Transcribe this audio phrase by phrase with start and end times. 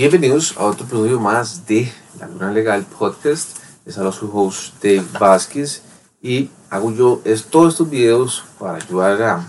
[0.00, 3.58] Bienvenidos a otro episodio más de Laguna Legal Podcast.
[3.84, 5.82] Les habla su host Dave Vázquez
[6.22, 9.46] y hago yo es, todos estos videos para ayudar a,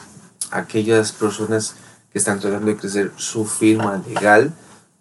[0.51, 1.77] aquellas personas
[2.11, 4.53] que están tratando de crecer su firma legal,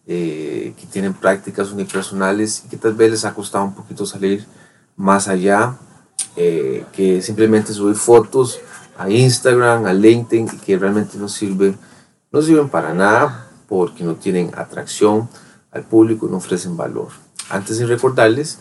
[0.07, 4.47] eh, que tienen prácticas unipersonales y que tal vez les ha costado un poquito salir
[4.95, 5.75] más allá,
[6.37, 8.61] eh, que simplemente subir fotos
[8.97, 11.77] a Instagram, a LinkedIn y que realmente no sirven,
[12.31, 15.29] no sirven para nada porque no tienen atracción
[15.71, 17.09] al público, no ofrecen valor.
[17.49, 18.59] Antes de recordarles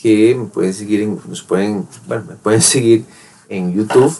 [0.00, 3.04] que me pueden seguir en, nos pueden, bueno, me pueden seguir
[3.48, 4.16] en YouTube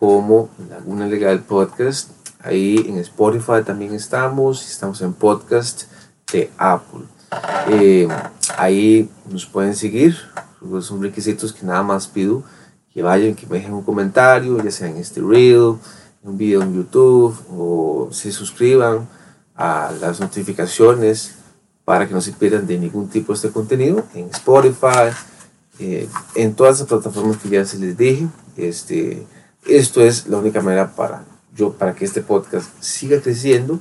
[0.00, 2.10] como Laguna Legal Podcast.
[2.40, 5.84] Ahí en Spotify también estamos, estamos en podcast
[6.32, 7.04] de Apple.
[7.68, 8.08] Eh,
[8.56, 10.16] ahí nos pueden seguir,
[10.80, 12.42] son requisitos que nada más pido
[12.92, 15.76] que vayan, que me dejen un comentario, ya sea en este reel,
[16.24, 19.06] un video en YouTube o se suscriban
[19.60, 21.32] a las notificaciones
[21.84, 25.12] para que no se pierdan de ningún tipo este contenido en Spotify,
[25.78, 28.26] eh, en todas las plataformas que ya se les dije.
[28.56, 29.26] Este,
[29.66, 33.78] esto es la única manera para yo, para que este podcast siga creciendo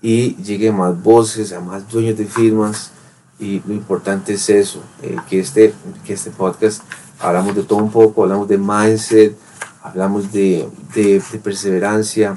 [0.00, 2.90] y llegue a más voces, a más dueños de firmas.
[3.38, 5.72] Y lo importante es eso, eh, que, este,
[6.04, 6.82] que este podcast
[7.20, 9.36] hablamos de todo un poco, hablamos de mindset,
[9.82, 12.36] hablamos de, de, de perseverancia,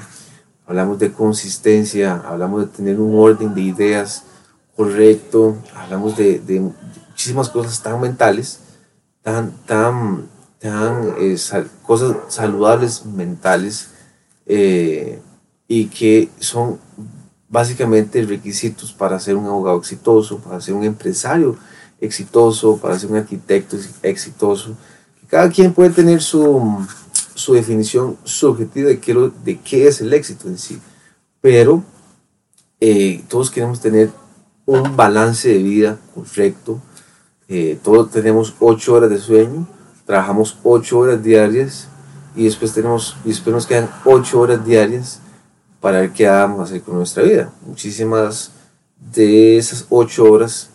[0.66, 4.24] hablamos de consistencia, hablamos de tener un orden de ideas
[4.76, 6.60] correcto, hablamos de, de
[7.08, 8.60] muchísimas cosas tan mentales,
[9.22, 11.36] tan, tan, tan eh,
[11.82, 13.88] cosas saludables mentales
[14.44, 15.20] eh,
[15.66, 16.78] y que son
[17.48, 21.56] básicamente requisitos para ser un abogado exitoso, para ser un empresario
[22.00, 24.76] exitoso, para ser un arquitecto exitoso.
[25.28, 26.86] Cada quien puede tener su,
[27.36, 30.80] su definición subjetiva de qué, es el éxito en sí,
[31.42, 31.84] pero
[32.80, 34.10] eh, todos queremos tener
[34.64, 36.80] un balance de vida correcto.
[37.48, 39.66] Eh, todos tenemos ocho horas de sueño,
[40.06, 41.88] trabajamos ocho horas diarias
[42.34, 45.20] y después, tenemos, y después nos quedan ocho horas diarias
[45.80, 47.52] para ver qué vamos a hacer con nuestra vida.
[47.66, 48.50] Muchísimas
[49.12, 50.70] de esas ocho horas,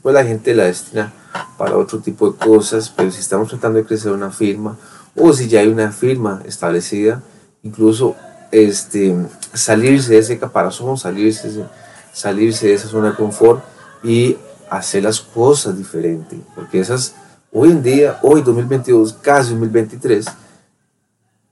[0.00, 1.12] pues la gente la destina
[1.58, 4.78] para otro tipo de cosas, pero si estamos tratando de crecer una firma
[5.16, 7.22] o si ya hay una firma establecida,
[7.62, 8.16] incluso
[8.50, 9.14] este,
[9.52, 11.64] salirse de ese caparazón, salirse
[12.12, 13.64] salirse de esa zona de confort
[14.02, 14.36] y
[14.70, 16.38] hacer las cosas diferentes.
[16.54, 17.14] Porque esas,
[17.52, 20.26] hoy en día, hoy 2022, casi 2023,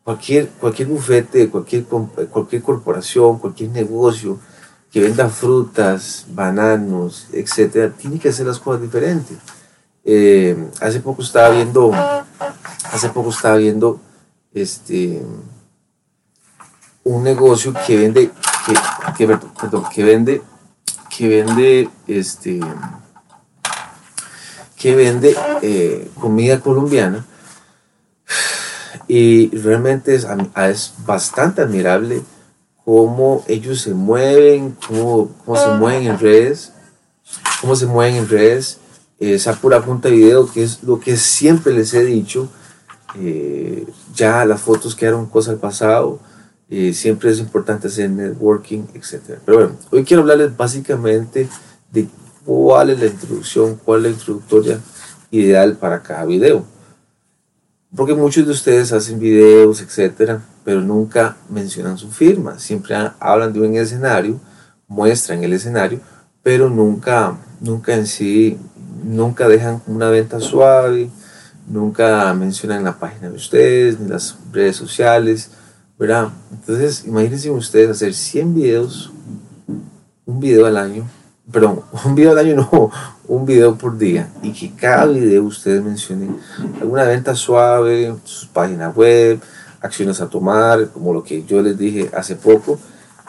[0.05, 4.39] cualquier, cualquier bufete, cualquier, cualquier corporación, cualquier negocio
[4.93, 9.39] que venda frutas, bananos, etcétera, tiene que hacer las cosas diferentes.
[10.05, 11.91] Eh, hace poco estaba viendo,
[12.92, 14.00] hace poco estaba viendo
[14.53, 15.22] este,
[17.04, 18.30] un negocio que vende,
[18.66, 18.75] que,
[19.16, 19.26] que,
[20.04, 20.42] vende
[21.10, 22.60] que vende este
[24.76, 27.25] que vende eh, comida colombiana.
[29.06, 30.26] Y realmente es,
[30.56, 32.22] es, bastante admirable
[32.84, 36.72] cómo ellos se mueven, cómo, cómo, se mueven en redes,
[37.60, 38.78] cómo se mueven en redes,
[39.20, 42.48] esa pura junta de video que es lo que siempre les he dicho,
[43.21, 46.19] eh, ya las fotos quedaron cosas del pasado,
[46.95, 49.39] siempre es importante hacer networking, etc.
[49.45, 51.47] Pero bueno, hoy quiero hablarles básicamente
[51.91, 52.09] de
[52.45, 54.81] cuál es la introducción, cuál es la introductoria
[55.31, 56.65] ideal para cada video.
[57.95, 62.59] Porque muchos de ustedes hacen videos, etc., pero nunca mencionan su firma.
[62.59, 64.41] Siempre hablan de un escenario,
[64.89, 66.01] muestran el escenario,
[66.43, 68.59] pero nunca, nunca en sí,
[69.05, 71.11] nunca dejan una venta suave,
[71.72, 75.50] nunca mencionan la página de ustedes, ni las redes sociales,
[75.99, 76.28] ¿verdad?
[76.50, 79.10] Entonces, imagínense ustedes hacer 100 videos,
[80.27, 81.09] un video al año,
[81.50, 82.91] perdón, un video al año no,
[83.27, 86.37] un video por día, y que cada video ustedes mencionen
[86.78, 89.41] alguna venta suave, su página web,
[89.81, 92.78] acciones a tomar, como lo que yo les dije hace poco,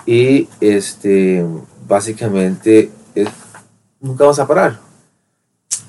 [0.05, 1.45] y este,
[1.87, 2.91] básicamente
[4.01, 4.79] nunca vamos a parar.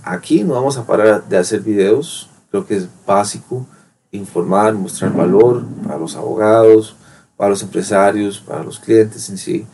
[0.04, 3.66] Aquí no vamos a parar de hacer videos, creo que es básico
[4.12, 6.94] informar, mostrar valor para los abogados,
[7.36, 9.66] para los empresarios, para los clientes en sí.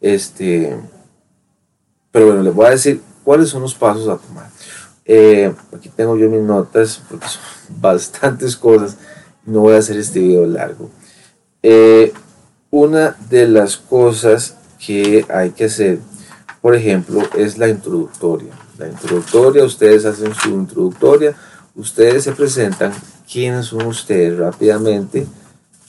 [0.00, 0.76] Este,
[2.10, 4.50] pero bueno, les voy a decir cuáles son los pasos a tomar.
[5.04, 7.40] Eh, aquí tengo yo mis notas porque son
[7.80, 8.96] bastantes cosas.
[9.46, 10.90] No voy a hacer este video largo.
[11.62, 12.12] Eh,
[12.72, 16.00] una de las cosas que hay que hacer,
[16.60, 18.54] por ejemplo, es la introductoria.
[18.76, 21.36] La introductoria, ustedes hacen su introductoria,
[21.74, 22.92] ustedes se presentan
[23.30, 25.26] quiénes son ustedes rápidamente,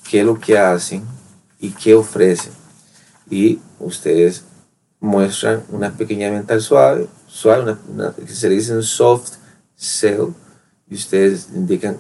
[0.10, 1.04] qué es lo que hacen
[1.60, 2.54] y qué ofrecen.
[3.30, 4.44] Y ustedes
[5.00, 9.34] muestran una pequeña venta suave, suave una, que se le dice soft
[9.76, 10.34] sell,
[10.88, 11.98] y ustedes indican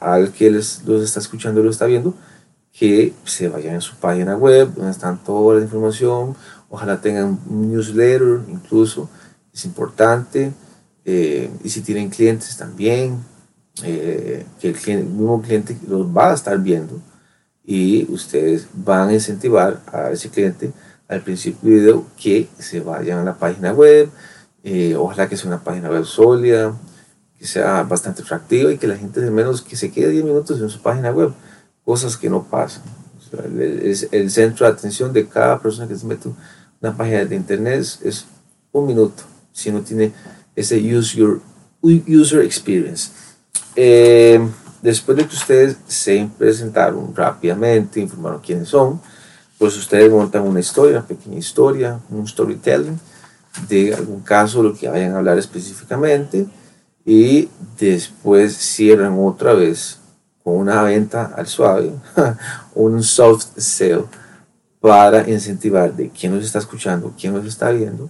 [0.00, 2.14] al que les, los está escuchando, lo está viendo,
[2.72, 6.36] que se vayan a su página web, donde están toda la información,
[6.68, 9.08] ojalá tengan un newsletter incluso,
[9.52, 10.52] es importante,
[11.04, 13.18] eh, y si tienen clientes también,
[13.82, 17.00] eh, que el, cliente, el mismo cliente los va a estar viendo
[17.64, 20.72] y ustedes van a incentivar a ese cliente
[21.08, 24.10] al principio del video que se vayan a la página web,
[24.62, 26.76] eh, ojalá que sea una página web sólida,
[27.38, 30.60] que sea bastante atractiva y que la gente de menos que se quede 10 minutos
[30.60, 31.32] en su página web,
[31.84, 32.82] cosas que no pasan.
[33.62, 36.28] es el, centro de atención de cada persona que se mete
[36.80, 38.26] una página de internet es,
[38.72, 40.12] un minuto, si no tiene
[40.56, 41.40] ese use your,
[41.82, 43.10] user experience.
[43.76, 44.40] Eh,
[44.82, 49.00] después de que ustedes se presentaron rápidamente, informaron quiénes son,
[49.58, 52.98] pues ustedes montan una historia, una pequeña historia, un storytelling
[53.68, 56.46] de algún caso, lo que vayan a hablar específicamente,
[57.04, 57.48] y
[57.78, 59.98] después cierran otra vez
[60.42, 61.92] con una venta al suave,
[62.74, 64.04] un soft sale,
[64.80, 68.08] para incentivar de quién nos está escuchando, quién nos está viendo,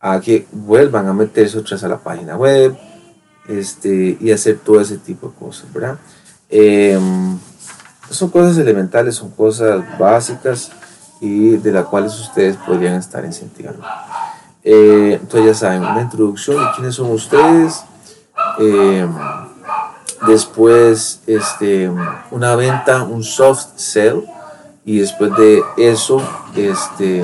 [0.00, 2.76] a que vuelvan a meterse otras a la página web
[3.48, 5.98] este, y hacer todo ese tipo de cosas, ¿verdad?
[6.48, 7.38] Em,
[8.10, 10.70] son cosas elementales, son cosas básicas
[11.20, 13.84] y de las cuales ustedes podrían estar incentivando.
[14.64, 17.84] Eh, entonces ya saben, una introducción de quiénes son ustedes.
[18.58, 19.06] Eh,
[20.26, 21.90] después este,
[22.30, 24.24] una venta, un soft sell.
[24.84, 26.22] Y después de eso,
[26.56, 27.22] este,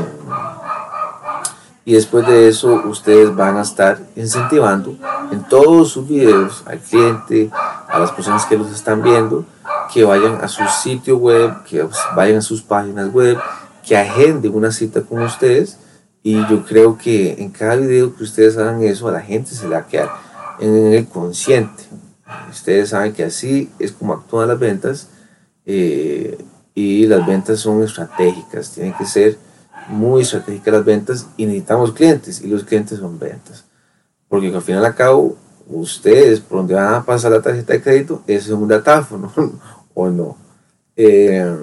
[1.86, 4.96] y después de eso ustedes van a estar incentivando
[5.30, 9.44] en todos sus videos al cliente, a las personas que los están viendo,
[9.94, 13.38] que vayan a su sitio web, que vayan a sus páginas web,
[13.86, 15.78] que agenden una cita con ustedes
[16.24, 19.68] y yo creo que en cada video que ustedes hagan eso a la gente se
[19.68, 21.84] le va a en el consciente.
[22.50, 25.08] Ustedes saben que así es como actúan las ventas
[25.64, 26.36] eh,
[26.74, 29.45] y las ventas son estratégicas, tienen que ser
[29.88, 33.64] muy estratégicas las ventas y necesitamos clientes y los clientes son ventas.
[34.28, 35.36] Porque al final y al cabo,
[35.68, 39.32] ustedes por donde van a pasar la tarjeta de crédito, es un datáfono
[39.94, 40.36] o no.
[40.96, 41.54] Eh,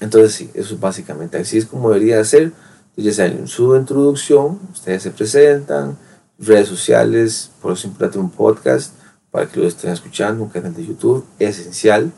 [0.00, 2.52] entonces sí, eso es básicamente así es como debería ser.
[2.90, 5.96] Entonces ya saben, su introducción, ustedes se presentan,
[6.38, 8.94] redes sociales, por importante un podcast
[9.30, 12.12] para que lo estén escuchando, un canal de YouTube, esencial,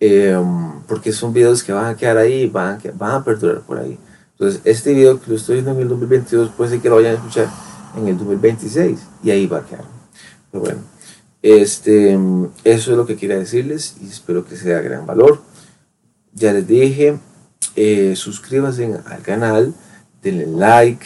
[0.00, 3.78] em, porque son videos que van a quedar ahí, van a, van a perdurar por
[3.78, 3.98] ahí.
[4.40, 7.12] Entonces, este video que lo estoy viendo en el 2022 puede ser que lo vayan
[7.12, 7.46] a escuchar
[7.94, 9.84] en el 2026 y ahí va a quedar.
[10.50, 10.80] Pero bueno,
[11.42, 12.18] este,
[12.64, 15.42] eso es lo que quería decirles y espero que sea gran valor.
[16.32, 17.18] Ya les dije,
[17.76, 19.74] eh, suscríbanse al canal,
[20.22, 21.04] denle like,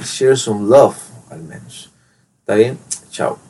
[0.00, 0.96] share some love
[1.30, 1.92] al menos.
[2.40, 2.78] ¿Está bien?
[3.10, 3.45] Chao.